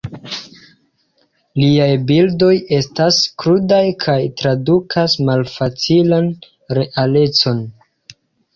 [1.63, 6.33] Liaj bildoj estas krudaj kaj tradukas malfacilan
[6.81, 7.65] realecon.